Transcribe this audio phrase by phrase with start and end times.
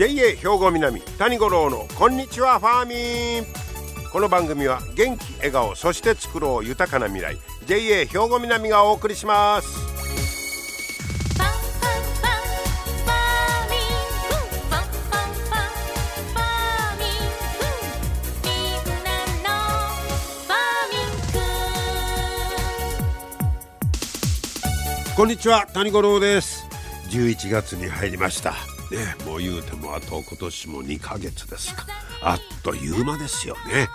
[0.00, 3.46] JA 兵庫南谷五郎のこんにちはファーミン。
[4.10, 7.36] この番組は元気笑顔そして作ろう豊かな未来
[7.66, 9.68] JA 兵庫南がお送りします。
[25.14, 26.66] こんにちは谷五郎です
[27.10, 28.54] 11月に入りました
[28.90, 29.14] ね。
[29.26, 31.86] もう言うてもあと今年も2ヶ月ですか。
[32.22, 33.88] あっという間ですよね。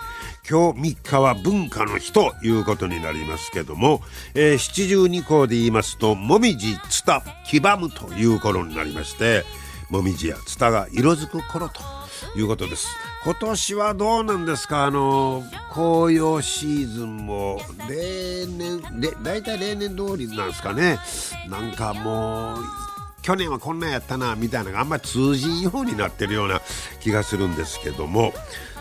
[0.48, 4.00] 今日3日は文化の日ということになりますけども、
[4.34, 9.44] えー、七十二校で言いますともみじつた黄ばむという頃になりまして
[9.90, 11.80] もみじやつたが色づく頃と
[12.36, 12.86] いうことです。
[13.24, 14.84] 今年はどうなんですか？
[14.84, 15.42] あの
[15.72, 20.98] 紅葉シーズンも例年で大体例年通りなんですかね。
[21.48, 22.58] なんかもう
[23.26, 26.60] 去年はこんなんやったなみたいなのがあんまり通じんようになってるような
[27.00, 28.32] 気がするんですけども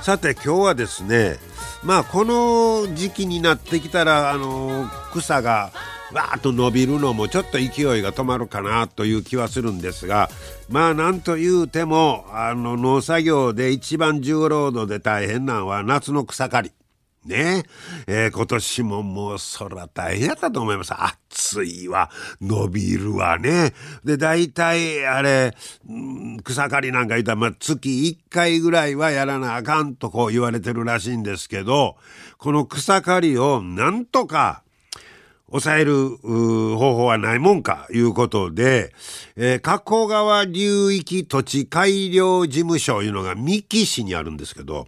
[0.02, 1.38] さて今日はですね
[1.84, 5.72] まあこの時期になってきたらあの草が
[6.14, 10.30] わーっと伸びるのもちょっと勢いが止まるかなという気はするんですが
[10.70, 16.85] まあなんと言うてもあの農作業で一番重労働で大変なのは夏の草刈り。
[17.26, 17.64] ね
[18.08, 20.94] えー、今年ももうそら大変やったと思います。
[20.94, 23.74] 暑いわ、伸びるわね。
[24.04, 25.56] で、大体あれ、
[26.44, 31.98] 草刈りなんか言ったら、まあ、月1回ぐらいはやらなあかんとこう言われてるらしいんですけど、
[32.38, 34.62] この草刈りをなんとか
[35.50, 38.94] 抑える方法はないもんかいうことで、
[39.36, 44.88] えー、加古川流域土地改良事務所いうのが三木市にあるんですけど、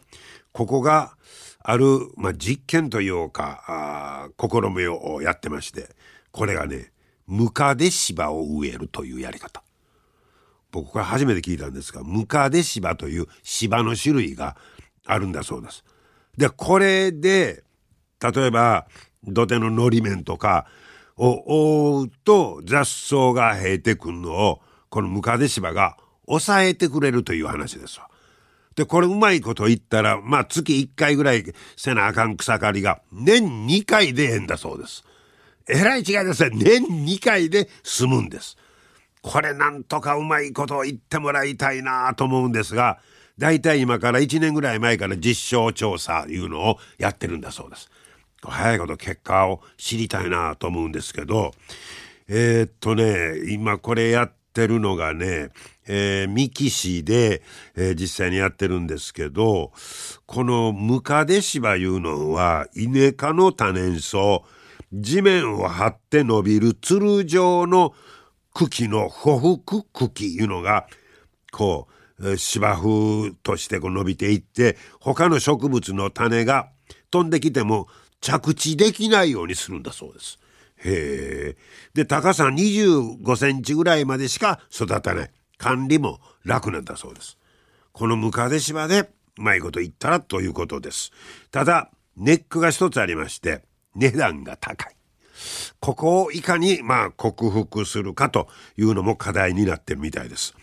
[0.51, 1.16] ここが
[1.69, 5.89] ある、まあ、実験というか、試みをやってまして、
[6.31, 6.93] これがね、
[7.27, 9.61] ムカデ芝を植えるというやり方。
[10.71, 14.55] 僕これ初めて聞いたんですが、ムカデ芝という芝の種類が
[15.05, 15.83] あるんだそうです。
[16.37, 17.65] で、これで、
[18.21, 18.87] 例えば、
[19.25, 20.67] 土手ののり面とか
[21.17, 25.97] を覆うと雑草が生えてくるのをこのムカデ芝が
[26.27, 28.09] 抑えてくれるという話ですわ。
[28.77, 31.43] で、これうまいこと言ったら、まあ月1回ぐらい
[31.75, 35.03] せなあかん草刈りが年2回でええんだそうです。
[35.67, 36.51] えらい違いですね。
[36.55, 38.55] 年2回で済むんです。
[39.23, 42.99] これなんとかうまいことを言ってもらいたいなと思うんですが、
[43.39, 47.89] だいたい今から1年ぐらい前から実証調査いうのをやってるんだそうです。
[48.43, 51.51] 早いこと結果を知りたいなと思うんですけど、
[52.27, 55.49] えー、っとね、今これやってるのがね、
[55.87, 57.43] えー、三木市で、
[57.75, 59.71] えー、実際にやってるんですけど、
[60.25, 64.41] このムカデ芝いうのは、イネ科の多年草、
[64.91, 67.93] 地面を張って伸びるつる状の
[68.53, 70.87] 茎のほふく茎いうのが、
[71.51, 71.87] こ
[72.19, 76.69] う、芝生としてこう伸びていって、他の植物の種が
[77.11, 77.87] 飛んできても
[78.21, 80.39] 着地できないようにするんだそうです。
[80.83, 81.57] へえ。
[81.93, 85.31] で、高さ25センチぐらいまでしか育たない。
[85.57, 87.37] 管理も楽なんだそうです。
[87.91, 91.11] このムカデ芝でうまいこと言ったらということです。
[91.51, 93.63] ただ、ネックが一つありまして、
[93.95, 94.95] 値段が高い。
[95.79, 100.55] ここをいかに、まあ、克服するかというのも課題になってるみたいです。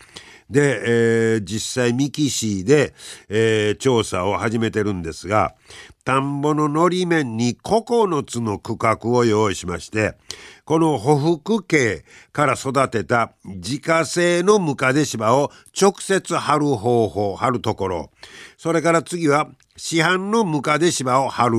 [0.49, 2.93] で、えー、実際三木市で、
[3.29, 5.55] えー、調査を始めてるんですが、
[6.03, 10.15] 田んぼののり面に9つの区画を用意しまして、
[10.63, 18.11] この保福系から育てた自家製のムカデ芝を直接貼る方法、貼るところ、
[18.57, 21.57] それから次は市販のムカデ芝を貼る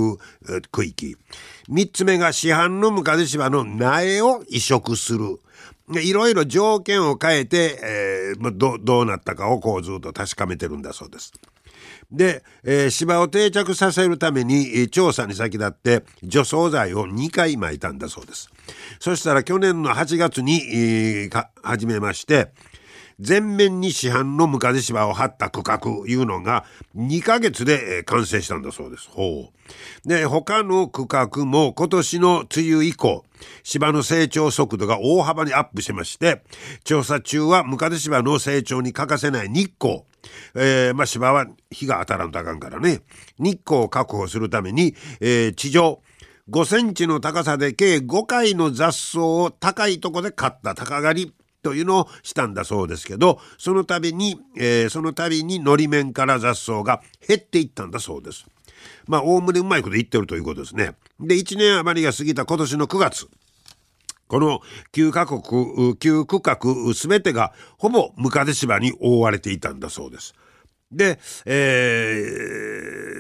[0.71, 1.17] 区域、
[1.69, 5.41] 三つ目が市販のムカデ芝の苗を移植する。
[5.91, 11.33] いろいろ条件を変えて、えー、どどうなったかをこうずっと確かめてるんだそうです。
[12.11, 18.51] で、えー、芝を定着させるために調査に先立って除草剤を2回撒いたんだそうです。
[19.01, 22.51] そしたら去年の8月に、えー、始めまして
[23.19, 26.65] 全面に市販のムカデ芝を張った区画いうのが
[26.95, 29.09] 2ヶ月で完成したんだそうです。
[29.09, 30.09] ほう。
[30.09, 33.25] で、他の区画も今年の梅雨以降、
[33.63, 36.43] 芝の成長速度が大幅にアップしまして、
[36.85, 40.03] 調査中はムカデ芝の成長に欠かせない日光、
[40.55, 43.01] えー、まあ芝は日が当たらんとあかんからね、
[43.39, 46.03] 日光を確保するために、えー、地上、
[46.51, 51.35] 5センチの高さで計5回の雑草を高いとこで刈った高刈り
[51.67, 58.47] というのをしたんだそうですけど、その度に、えー、その度にのり面から雑草が減っていったんだそうです。
[59.09, 60.95] まあ、おおむねうまいこと言ってるということですね。
[61.19, 63.27] で、1年余りが過ぎた今年の9月、
[64.29, 64.61] この
[64.93, 70.37] 9カ国、9区画すべてがほぼムカデ芝に覆われていたんだそうです。
[70.93, 72.23] で、え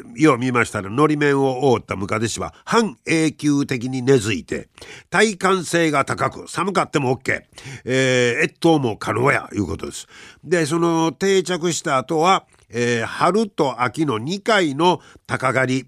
[0.04, 4.68] ー、よう見ましたら、のり面を覆ったムカデシは半永久的に根付いて、
[5.10, 7.42] 耐寒性が高く、寒かっても OK、
[7.84, 10.06] えー、越冬も可能や、いうことです。
[10.44, 15.86] で、その定着した後は、えー、春と秋の2回の高狩り、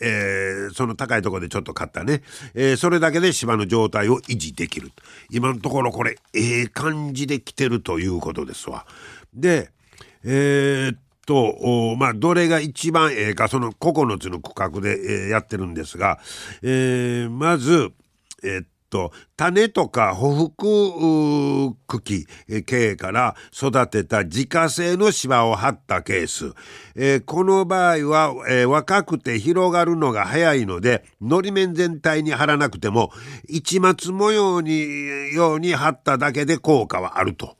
[0.00, 2.22] えー、その高いところでちょっと買ったね、
[2.54, 4.92] えー、それだけで芝の状態を維持できる。
[5.30, 8.86] 今のところこれ、ええ感じで来てるということですわ。
[9.34, 9.70] で、
[10.24, 10.96] えー、
[11.26, 16.18] と、まあ、どれが一番ええか、その9つの区画で、えー、やってるんですが、
[16.62, 17.92] えー、まず、
[18.42, 22.26] えー、っと、種とか匍匐茎
[22.64, 26.52] 系から育てた自家製の芝を張ったケース。
[26.94, 33.10] えー、この場合は、えー、若くて広がるのが早いので、のり面全体に貼らなくても、
[33.48, 37.56] 市松模様に、ように貼っただけで効果はあると。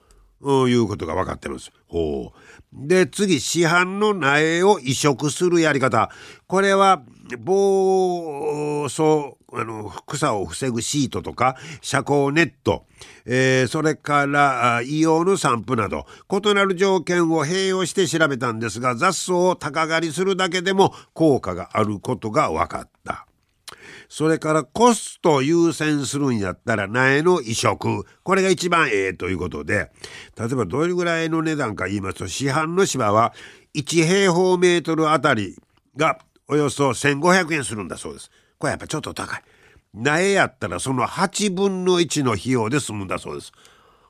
[0.68, 1.72] いうことが分かってます。
[1.88, 2.38] ほう。
[2.76, 6.10] で、次、市販の苗を移植するやり方。
[6.46, 7.02] これは、
[7.38, 9.02] 防草、
[9.58, 12.84] あの、草を防ぐシートとか、遮光ネット、
[13.24, 23.26] えー、それから、硫黄の散布など、異なる条件を併用して調べたんですが、雑草を高刈りするだけでも効果があることが分かった。
[24.08, 28.04] それからコスト優先するんやったら苗の移植。
[28.22, 29.90] これが一番ええということで、
[30.38, 33.34] 例えばどれぐらいの値段か言いますと、市販の芝は
[33.74, 35.56] 1平方メートルあたり
[35.96, 36.18] が
[36.48, 38.30] およそ1500円するんだそうです。
[38.58, 39.42] これやっぱちょっと高い。
[39.94, 43.52] 苗やったらその8分の1の費用で済むんだそうです。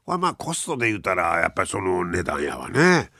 [0.06, 3.10] はまあコストで言うたらやっぱりその値段やわね。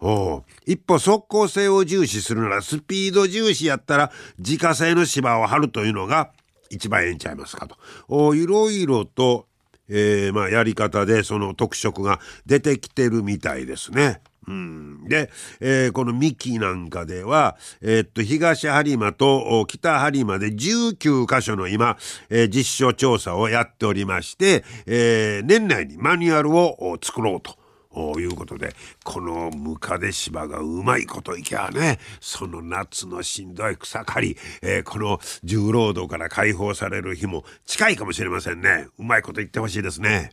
[0.00, 6.30] お一歩即効性を重視するならスピード重視やったら自家製の芝を張るというのが
[6.68, 7.76] 一番ええんちゃいますかと。
[8.08, 9.46] おいろいろと、
[9.88, 14.20] えー、まあやり方でその特色が出てきてるみたいですね。
[14.46, 15.30] うん、で、
[15.60, 21.96] えー、この幹なんかでは、えー、っと、東播磨と北播磨で19箇所の今、
[22.30, 27.56] えー、実証調査をやっておりまして、え年内にマニュアルを作ろうと。
[28.18, 28.74] いうことで
[29.04, 38.88] このムカデ芝がうまいこといきゃねその夏のしんどい草刈り、えー、この重労働から解放される日も近いかもしれませんね。
[38.98, 40.32] うまいこと言ってほしいですね。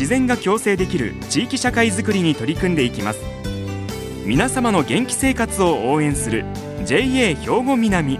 [0.00, 3.20] 自然が共生できる地域社会づくりに取り組んでいきます。
[4.24, 6.46] 皆様の元気生活を応援する
[6.86, 7.04] JA
[7.34, 8.18] 兵庫南。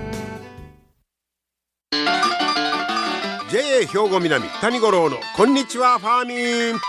[3.50, 6.80] JA 兵庫南谷五郎のこんにちはファーミン。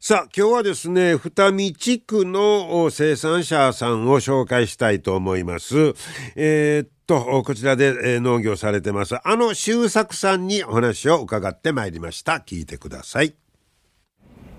[0.00, 5.94] さあ今日はですね二見地区の生産者さんを紹介したいと思います。
[6.34, 13.34] えー、っとこちらで、えー、農業されてますあの周作さんにお話を伺ってまいりました聞いてください。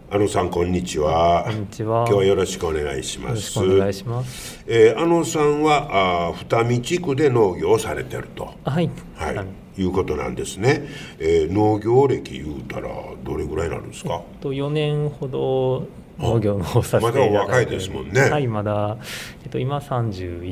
[0.10, 1.46] あのさんこんにちは。
[1.48, 2.06] こんにちは。
[2.08, 3.60] 今日はよろしくお願いします。
[3.60, 4.63] お願いします。
[4.67, 8.53] えー、あのさんはあ二見地区で農業をされてると。
[8.63, 8.91] はい。
[9.15, 10.88] はいいうことなんですね、
[11.20, 12.89] えー、農業歴言うたら
[13.24, 15.88] どれぐらいになるんですか、えっと、4年ほど
[16.20, 17.32] 農業の方させていただいて。
[17.32, 18.22] まだ若いですもんね。
[18.22, 18.98] はいまだ、
[19.43, 20.43] えっと、今31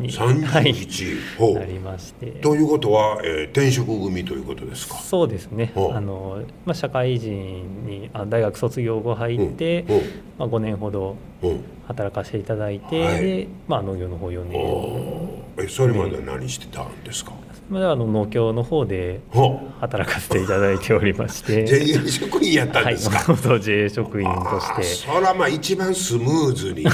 [0.00, 0.12] に。
[0.12, 2.26] 31、はい、なりまして。
[2.26, 4.94] ということは、えー、転職組ということですか？
[4.96, 5.72] そうですね。
[5.76, 9.96] あの、まあ、社会人にあ大学卒業後入って、うん、
[10.38, 11.16] まあ、5年ほど
[11.86, 15.38] 働かせていただいて、はい、で、まあ、農業の方4年。
[15.60, 17.32] えそれまで何してたんですか、
[17.68, 19.20] まあ、あの農協の方で
[19.80, 21.66] 働かせていただいておりまして。
[21.66, 24.82] JA 職員やったんですか、はい、JA 職員として。
[24.82, 26.90] それはまあ一番スムーズにね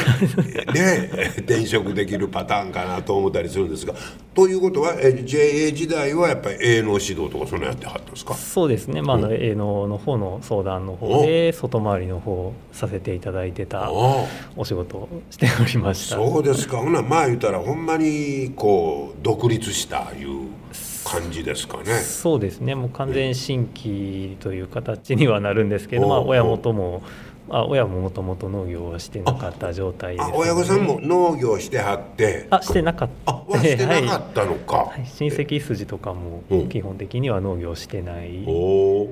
[1.38, 3.94] 転職できるパターンかなと思ったりするんですが
[4.34, 8.34] ということは JA 時代はやっぱり営農指導とかそのやってはったんですか？
[8.34, 16.16] そうですね、まあ、営農の方の相談の方で外回りの方させていただいてたお仕事をしておりました。
[16.16, 16.78] そうですか。
[16.78, 20.48] ほなまあ言うたらほんまにこう独立したいう
[21.04, 21.92] 感じですかね。
[21.94, 22.74] そうですね。
[22.74, 27.02] もう完全新規という形にはなるんですけど、まあ、親元も
[27.56, 32.48] あ親ももともと農業をしてなかった状態です、ね、親御さんも農業してはって。
[32.50, 33.32] あしてなかった。
[33.32, 39.08] あしてなかったのか、 はい、親戚筋とかも基本的には農業してない、うん、お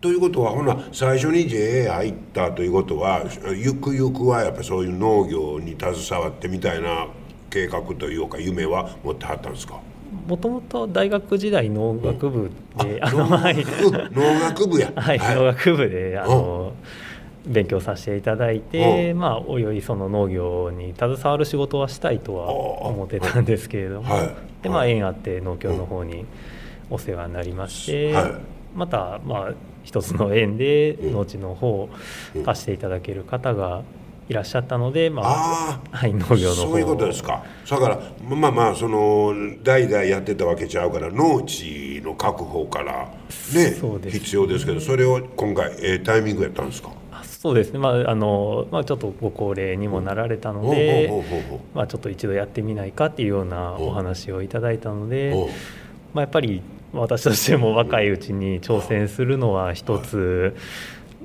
[0.00, 3.22] ということはほな最初に JA 入ったということは
[3.54, 7.06] ゆくゆくはやっぱそういう農業に携わってみたいな
[7.48, 9.78] 計画というか夢は持ってはったんですか？
[10.26, 14.80] もともと大学時代農学部で、うん、あの農学部。
[14.80, 16.72] や はい、はい、農学部であの、
[17.46, 26.24] 勉強させていただいて、まあ、およいその農業に携わる仕事はしたいとは思ってたんですけれども、はい、でまあ、縁あって農協の方に
[26.90, 28.32] お世話になりまして、はい、
[28.74, 31.90] また、まあ、一つの縁で農地の方を
[32.44, 33.82] 貸していただける方が
[34.26, 37.44] いらっしゃったので、まあ、はい、農業のそういうことですか。
[37.68, 43.12] だからまあまあその代々やってたわけちゃうから農地の確保から
[43.54, 43.76] ね。
[44.10, 46.90] 必要ですけどそれを今回、えー、タイミングやったんですか？
[47.44, 51.12] そうですね、まああのまあ、ちょっとご高齢にもなられたので、
[51.74, 55.34] まあ、ちょっと一度やってみないかっていうようなお話をいただいたので、
[56.14, 56.62] まあ、やっぱり
[56.94, 60.56] 私としても若いうちに挑戦するのは一つ、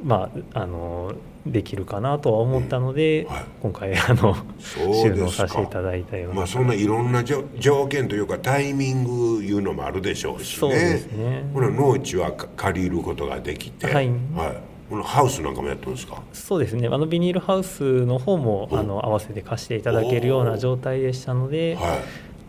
[0.04, 1.14] まあ、あの
[1.46, 10.60] できるかなとは思ったので、はい、今回あの収納させていただいたようなまあそんないろんな条件というかタイミングいうのもあるでしょうしね。
[10.60, 11.50] そうですね。
[11.54, 16.22] この農地は借りることができて、はい、はいこのハウスなんかもやってるんですか？
[16.34, 16.88] そうですね。
[16.88, 21.86] あのビニールハウスの方もあの合わせて貸していただけるような状態でしたので、はい。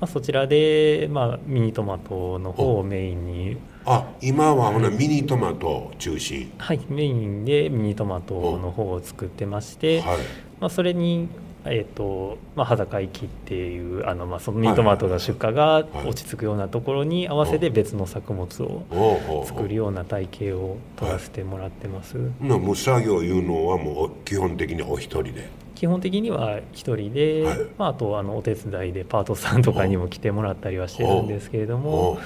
[0.01, 3.59] まあ、そちらで、まあ、ミニトマトの方をメインに。
[3.85, 6.51] あ今はほなミニトマト中心。
[6.57, 6.81] はい。
[6.89, 10.19] メインでミニトマトの方を作ってまして、はい。
[10.59, 11.29] まあ、それに
[11.65, 22.17] えーとまあ、裸行きっていうあの、まあ、そのミニトマトの出荷が落ち着くようなところに合わせて別の作物を作るような体系を取らせてもらってます。
[22.41, 25.49] なもう作業いうのはもう基本的にお一人で。
[25.75, 32.19] 基本的には一人で、はい、まあ、あとあのお手伝いでパートさんとかにも来てもらったりはしてるんですけれども。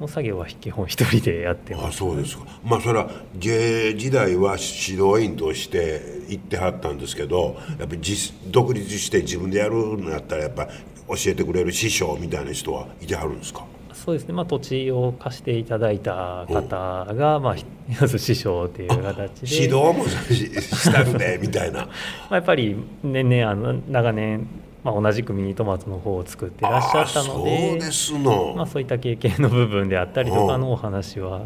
[0.00, 1.86] の作業は基本一人でやってます。
[1.88, 2.44] あそうですか。
[2.64, 8.00] まあそれは J 時代は指導員として行ってはったんですけどやっぱり
[8.48, 13.64] 独立して自分でやるんだったらやっぱ教えてくれる師匠みたいな人はいてはるんですか？
[13.92, 17.56] そうですね、まあ、土地を貸していただいた方が、まあ、
[18.00, 19.62] まず師匠という形で。
[19.62, 21.80] 指導もしたるねみたいな。
[21.84, 21.88] ま
[22.30, 24.46] あやっぱり年々あの長年
[24.82, 31.42] まあ、同じくミニトマトの方を作ってらっしゃったのでそうですの、まあ、そういった経験の部分であったりとかのお話は、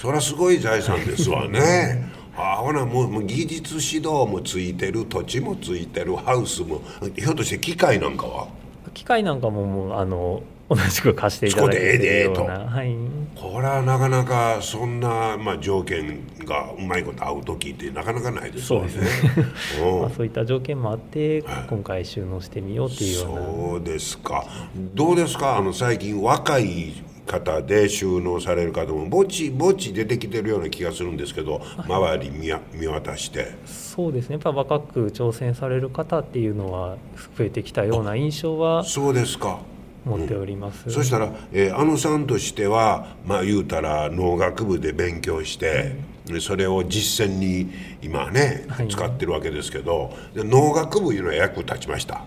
[0.00, 2.08] それはすごい財産ですわね。
[2.38, 6.82] あほなもう技術指導もついてる土地もついてるハウスも
[7.16, 8.48] ひょっとして機械なんかは？
[8.92, 12.96] 機械なんかももうあの同じく貸していただいてるような、はい、
[13.36, 18.88] これはなかなかそんな、まあ、条件がうまいこと合う時ってなかなかないですよね。
[18.88, 20.00] そうですね。
[20.00, 23.40] まあ、そういった条件もあって、今回収納してみようっていうような。
[23.40, 24.44] そうですか。
[24.74, 25.56] どうですか？
[25.56, 26.94] あの最近若い
[27.26, 33.52] 方で収納される方もぼちぼち出てきてるような気がするんですけど、周り見見渡して。
[33.66, 34.34] そうですね。
[34.34, 36.96] やっぱ若く挑戦される方っていうのは
[37.36, 39.60] 増えてきたような印象はそうですか
[40.06, 45.96] 思っております、うん、そしたら、えー、あのさんとしてはまあ言うたら農学部で勉強して、
[46.30, 52.24] うん、それを実践に今ね、はい、使ってるわけですけど農学部いうのは役立ちました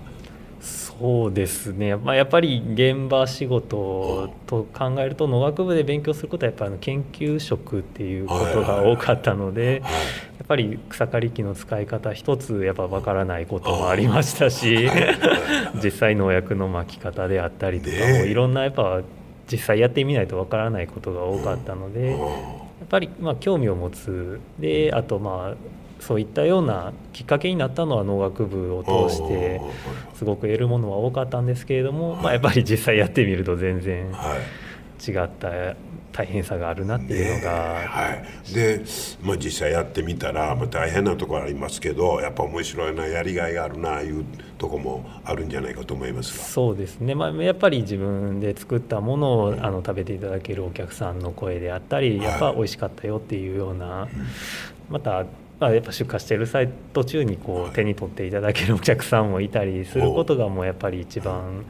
[0.99, 9.87] そうですね、まあ、やっぱり現場仕事と考えると農学部で勉強することはやっぱり研究職っていうことが多かったので、や
[10.43, 14.89] っぱり草刈り機の使い方一つやっぱ分からないこともありましたし
[15.81, 19.01] 実際農薬の巻き方であったりとかもいろんなやっぱ
[19.49, 22.17] 実際やってみないと分からないことが多かったので。
[22.79, 24.39] やっぱりまあ興味を持つ。
[24.57, 25.55] であとまあ
[25.99, 29.61] そういったようなきっかけになったのは農学部を通して
[30.15, 34.07] すごく得るものは多かったんですけれども、まあ、やっぱり実際やってみると全然
[35.07, 35.75] 違った
[36.11, 37.51] 大変さがあるなっていうのが、
[37.87, 38.17] は
[38.49, 38.81] い、で、
[39.21, 44.25] まあ、実際やってみたら、まあ、大変なところありますけどやっぱ面白いなやりがいがあるないう
[44.57, 46.43] とこもあるんじゃないかと思いますが。
[46.43, 54.07] そうですね、まあ、やっぱり自分で作ったものを、あの食べていただけるお客さんの声であったり、やっぱ美味しかったよっていうような、
[54.89, 55.25] また
[55.59, 61.65] まあ、やっぱ出荷している際途中にこう手に取っていただけるお客さんもいたりすることがもうやっぱり一番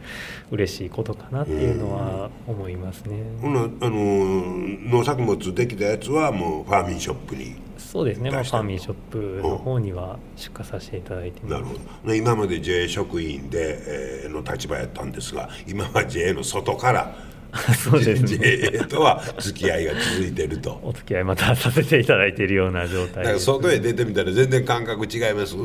[0.51, 3.23] 嬉しいことかなっていうのは思いますね。
[3.41, 11.73] ほなあの農作物できたやつはもうファーミンショップにそうですね、まあ、ファーミンショップの方には出荷させていただいてなるほ
[12.05, 12.13] ど。
[12.13, 17.15] 今まで JA 職員で、えー、の立場やったんですが今は JA の外から
[17.75, 18.57] そうですね。
[18.71, 20.79] JA とは付き合いが続いてると。
[20.83, 23.23] お付き合いまたさせていただいているような状態。
[23.23, 25.55] だから外へ出てみたら全然感覚違います？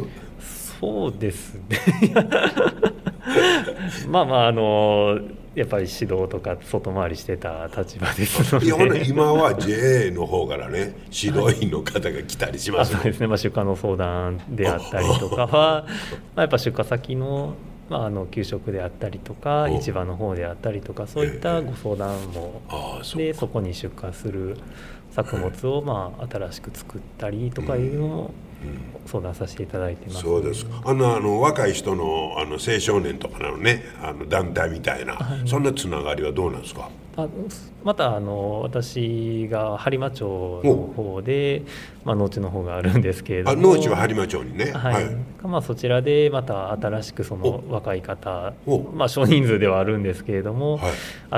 [0.81, 1.61] そうですね。
[4.09, 5.19] まあまああの
[5.55, 9.07] やっぱり指導とか外回りしてた立場ですので。
[9.07, 15.49] 今は JA の方からね指導員の方が来たりしますあそうですね、まあ、出荷の相談であったりとかは、
[16.35, 17.55] まあ、やっぱ出荷先の,、
[17.91, 22.63] まあ、あの給食であったりとかお市場の方であったりとかそういったご相談も
[23.15, 24.57] でそこに出荷する
[25.11, 28.31] 作物をまあ新しく作ったりとかいうのも
[29.07, 30.83] 相談させていただいてます、そうですか。
[30.87, 36.89] あのあの若い人のあの青少年とかのねあの団体みたいな、そんなつながりはどうなんですか？
[37.17, 37.29] あ
[37.85, 41.63] またあの私が播磨町の方で、
[42.05, 44.73] まあ、農地の方があるんですけれどあも農地は播磨町にね。
[44.73, 45.17] はい。
[45.43, 50.91] まあ、そちらでまた新しくその若い方お、まあ、少人数ではあるんですけれども、は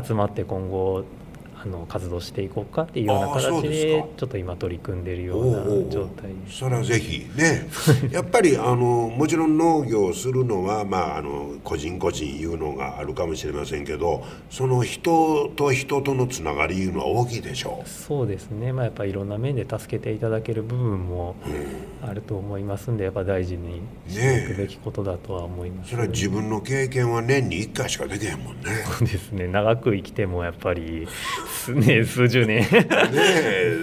[0.03, 0.07] い。
[0.07, 1.05] 集まって今後
[1.67, 6.31] あの活動していこうかっていうような形でちょっと今取り組んでいるような状態。
[6.49, 7.69] それはぜひね。
[8.11, 17.89] やっぱりあのもちろん農業をするのは、まあ、あの個人個人いうのがあるかもしれませんけどその人と人とのつながりいうのは大きいでしょう。
[17.89, 21.35] そうですね、まあ、やっぱりいろんな面で助けていただける部分も
[22.03, 28.85] あると思いますんでやっぱ大事にしていくべきことだとは思います、それは自分の経験は年に1回しかできへんもんね。
[28.99, 29.49] そうですね。
[29.49, 32.61] 長く生きてもやっぱりす、ね、数十年。
[32.61, 32.67] ね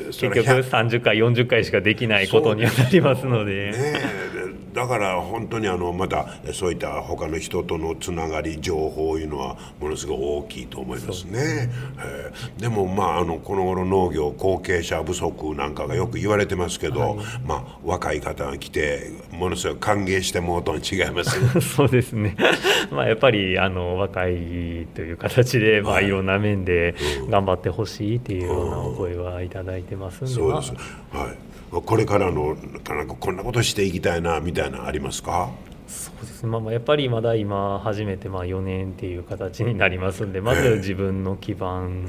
[0.07, 3.71] 結局30回40回しかできないことにはなりますので。
[3.71, 3.73] ね。
[3.75, 4.33] え
[4.73, 11.69] だから本当にあのまたそういった他の人とのつながり情報いうのはものすごい大きいと思いますね。
[11.99, 12.31] え。
[12.57, 21.59] ーでもまああのこの頃農業後継者不足なんかがよく言われてますけど、まあ若い方が来てものすごい歓迎してもうとん違います。
[21.75, 22.35] そうですね、
[22.91, 26.95] まあ、やっぱりあの若いという形で、まあ、いろんな面で
[27.29, 30.73] 頑張ってほしいっていうようなお声はいただいてますんで、そうです。
[31.13, 31.37] まあはい。
[31.71, 32.55] これからの
[32.87, 35.49] なんかこんなことしていきたいなみたいなのありますか？
[35.87, 42.07] そうですね、まあまあ、やっぱりまだ今初めてまあ4年っていう形になりますんでまず自分の基盤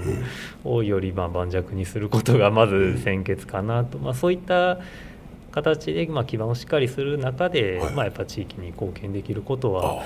[0.64, 4.78] をよりまあ盤石にすることがまず先決かなと、まあ、そういった
[5.54, 7.94] 形でまあ基盤をしっかりする中で、はい。
[7.94, 10.02] まあ、やっぱ地域に貢献できることは、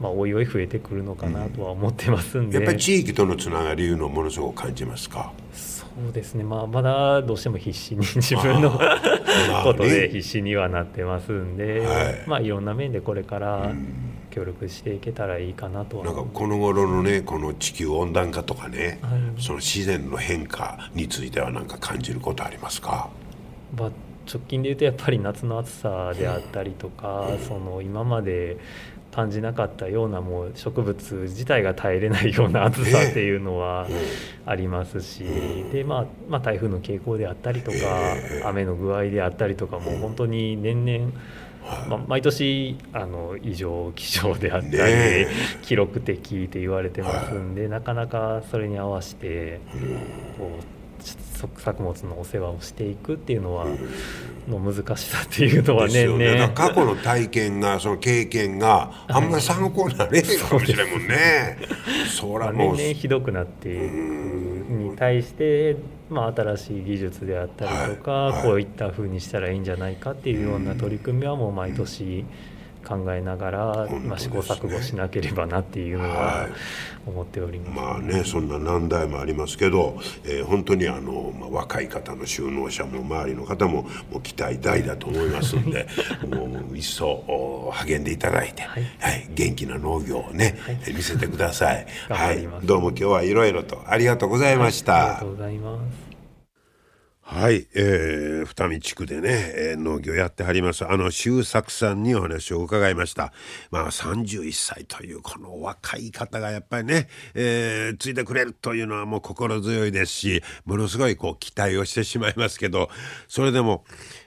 [0.00, 5.32] まあ、おいおい増えてくるのかなとは思ってますんで、やっぱり地域とのつながりいうのをものすごく感じますか？
[5.52, 12.24] そうですね、まあ、まだどうしても必死に自分のまあことでね必死にはなってますんで、はい。
[12.26, 13.72] まあ、いろんな面でこれから
[14.30, 16.04] 協力していけたらいいかなとは。
[16.04, 19.42] なんかこの頃のねこの地球温暖化とかね、はい。
[19.42, 23.08] その自然の変化については何か感じることありますか？
[23.76, 23.90] まあ、
[24.26, 28.56] 直近で言うとやっぱり夏の暑さであったりとか、その今まで
[29.12, 33.86] 感じなかったようなもう植物自体が耐えれないような暑さっていうのは
[34.44, 35.24] ありますし、
[35.72, 37.76] でまあ、まあ台風の傾向であったりとか、
[38.44, 41.12] 雨の具合であったりとかも本当に年々、
[41.88, 45.28] まあ、毎年あの異常気象であったり、ね
[45.62, 49.60] 記録的って言われてますんで、なかなかそれに合わせて
[50.38, 50.73] こう
[51.04, 53.66] 作物のお世話をしていくっていうのは
[54.48, 61.58] の難しさっていうのはねだから過去の体験がその経験があんまり参考になれへんかもしれんもんね。
[62.08, 63.92] そまあらもう年々ひどくなっていく
[64.74, 65.76] に対して、
[66.08, 72.24] まあ、新しい技術であったりとか、こういった風にしたらいいんじゃないかっていうような取り組みはもう毎年
[72.84, 76.50] 考えながら、ねまあ、試行錯誤しなければなっていうのははい
[77.06, 77.70] 思っております。
[77.80, 85.86] まあねそんな難題もありますけど、えー本当にあの、まあ、若い方の就農者も周りの方ももう期待大だと思いますんで
[86.28, 88.86] もう一層お励んでいただいて、ははいい
[89.34, 91.86] 元気な農業をね、えー見せてください。
[92.08, 94.94] 頑はいどうも今日はいろいろとありがとうございました。
[94.94, 96.03] ありがとうございます。
[97.26, 100.84] はい、えー、二見地区でね、えー農業やってはります。
[100.86, 103.32] あの周作さんにお話を伺いました。
[103.70, 112.90] まあ31歳というこの若い方がやっぱりね、えー、ついてくれるというのはもう心強いですしものすごいこう期待をしてしまいますけど
[113.26, 113.84] それでも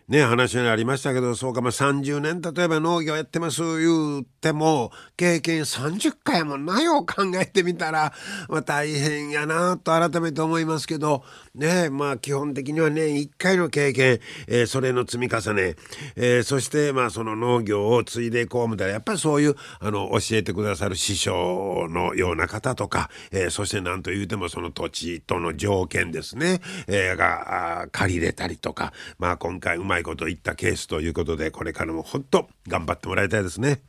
[0.07, 8.13] ね話にありましたけどそうかまあ30年例えば農業やってます言うても経験30回もないよ考えてみたら、
[8.47, 15.75] まあ、大変やなと改めて思いますけどねまあ基本的には年1回の経験、えーそれの積み重ね、
[16.15, 33.81] えーそしてまあその農業を継いでいこうみたいなやっぱりそういうあの教えてくださる師匠のような方とか、えーそして何と言うてもその土地との条件ですね、えが借りれたりとかまあ今回うまいいこと言ったケースということでこれからも本当頑張ってもらいたいですね。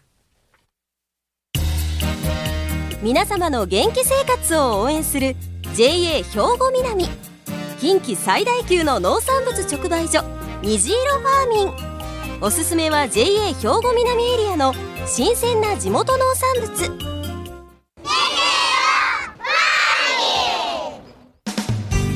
[3.00, 5.36] 皆様の元気生活を応援する
[5.74, 7.06] JA 兵庫南。
[7.80, 10.24] 近畿最大級の農産物直売所
[10.62, 12.40] 虹色ファーミン。
[12.40, 14.74] おすすめは JA 兵庫南エリアの
[15.06, 17.07] 新鮮な地元農産物。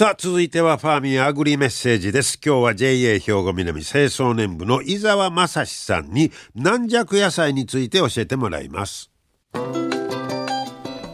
[0.00, 2.40] さあ続いてはファーミンアグリメッセージです。
[2.42, 9.10] 今日は JA 兵庫南清掃年部の伊沢正史さんに軟弱野菜について教えてもらいます。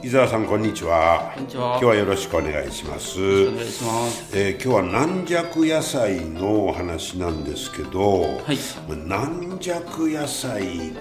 [0.05, 1.33] 伊沢さんこんにちは。
[1.35, 1.71] こんにちは。
[1.71, 3.19] 今日はよろしくお願いします。
[3.19, 4.39] お願いします。
[4.39, 8.57] えー今日は軟弱野菜のお話なんですけど、はい。
[8.87, 10.93] まあ軟弱野菜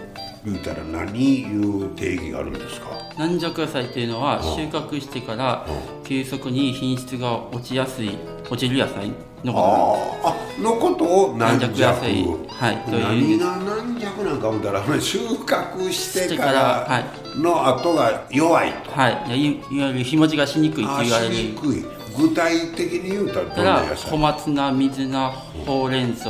[0.43, 2.94] 言うたら何いう定義があるんですか？
[3.17, 5.65] 軟弱野菜というのは収穫してから
[6.04, 8.17] 急速に品質が落ちやすい
[8.49, 9.12] 落ちる野菜
[9.43, 10.25] のことなんです。
[10.25, 11.73] ああのことを軟弱。
[11.73, 17.04] 野菜はいという何が軟弱なんか思ったら収穫してから
[17.36, 21.60] の後が弱いと、はい、いいわゆる日持ちがしにくいとあ言われしにる。
[21.60, 21.86] くい。
[22.17, 24.12] 具体的に言うたらどんな野菜？
[24.12, 25.30] 小松菜、水菜、
[25.65, 26.30] ほうれん草、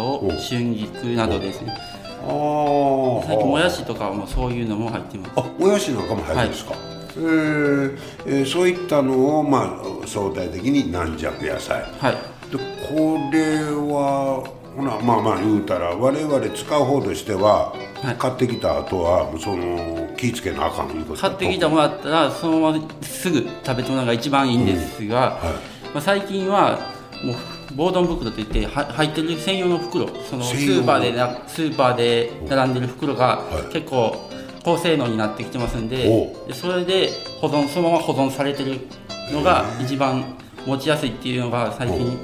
[0.49, 1.77] 春菊などですね。
[2.21, 3.27] あー。
[3.27, 5.31] 最近もやしとかもそういうのも入ってます。
[5.35, 6.73] あもやしなんかも入るんですか、
[7.17, 7.99] えー。
[8.25, 11.81] えーそういったのを、まあ、相対的に軟弱野菜。
[11.99, 12.13] はい。
[12.51, 14.43] でこれは
[14.75, 17.71] ほなまあまあ言うたら我々使う方としては、
[18.03, 18.15] はい。
[18.17, 25.39] 買ってきた後はその気ぃつけなあかんいうこと買ってきてもらったらそのまますぐ食べてもらうのが一番いいんですが、
[25.93, 26.79] まあ、最近は
[27.23, 27.35] もう
[27.75, 33.73] 防弾袋といっては入ってる専用の袋そのスーパーでなスーパーで並んでる袋がはい。
[33.73, 34.15] 結構
[34.63, 37.09] 高性能になってきてますんでおでそれで
[37.39, 38.79] 保存そのまま保存されてる
[39.31, 40.35] のが一番
[40.65, 42.17] 持ちやすいっていうのが最近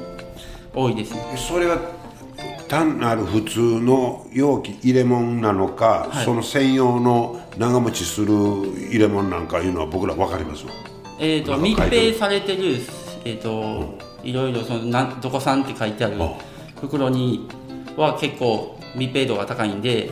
[0.73, 1.21] 多いですね。
[1.37, 1.77] それは
[2.67, 6.25] 単なる普通の容器入れ物なのか、はい。
[6.25, 10.63] その専用の長持ちする入れ物なんかいうのは僕ら分かります？
[11.19, 12.77] えー、と密閉されてる、
[13.25, 16.29] えー、といろいろそのなんどこさんって書いてあるあ。
[16.79, 17.47] 袋に
[17.95, 20.09] は結構密閉度が高いんで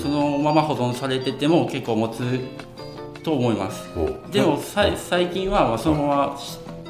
[0.00, 2.40] そのまま保存されてても結構持つ
[3.22, 3.88] と思います。
[3.96, 6.38] おでもさい最近はまあそのまま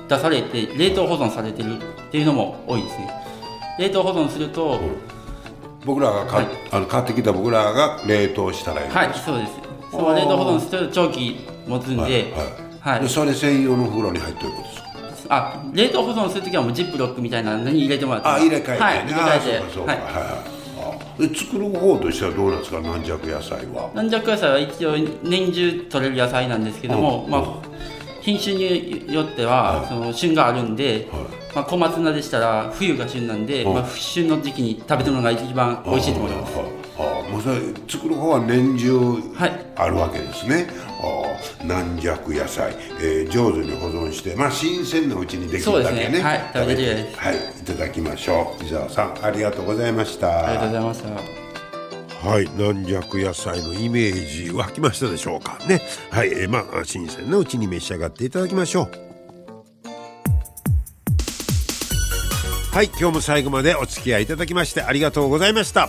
[0.09, 3.11] 出されて冷凍保存されてるっていうのも多いですね。
[3.79, 4.81] 冷凍保存すると
[5.85, 6.55] 僕らが買,、はい。
[6.72, 8.87] あの買ってきた僕らが冷凍したらいい。
[8.87, 9.53] んですはいそうです。
[9.92, 12.12] その冷凍保存すると長期持つんではい。
[12.81, 13.00] はい。
[13.00, 14.83] でそれ専用の袋に入ってることです。
[14.83, 14.84] か
[15.28, 19.58] あ冷凍保存するときはもうジップロックみたいなのに入れてもらってあ入れ替えてね、はい入れ替えて。
[19.58, 20.54] あそうかそうか、ははいいはい。
[20.76, 22.80] あで作る方としてはどうなんですか？
[22.80, 23.90] 軟弱野菜は。
[23.94, 27.30] 軟弱野菜は一応年中取れる野菜なんですけども、うん。
[27.30, 27.42] まあ、
[28.20, 31.22] 品種によっては、その旬があるんで、はい。
[31.54, 33.74] まあ、小松菜でしたら冬が旬なんで、うん。
[33.74, 36.52] まあ、旬の時期に食べてるのが一番美味しいと思います
[37.35, 37.57] もうそれ
[37.88, 38.97] 作る方は年中
[39.35, 39.66] はい。
[39.75, 40.68] あるわけですね、
[41.03, 46.11] あ軟弱野菜、えー上手に保存してまあ新鮮なうちにできるだけね。
[46.11, 46.20] ね。
[46.20, 48.64] はい食べてはいいただきましょう。
[48.64, 50.47] 伊沢さんありがとうございました。
[50.47, 51.03] ありがとうございまし
[52.23, 52.29] た。
[52.29, 55.59] はい、軟弱野菜のイメージ湧きましたでしょうか？
[55.66, 55.83] ね。
[56.11, 58.90] はい、えーまあ新鮮なうちに召し上がっていただきましょう。
[62.73, 65.88] はい、今日も最後までお付き合いいただきましてありがとうございました。